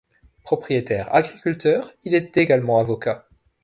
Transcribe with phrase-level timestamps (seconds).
[0.43, 3.27] Propriétaire agriculteur, il est également avocat.